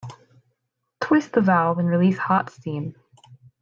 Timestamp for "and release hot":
1.77-2.49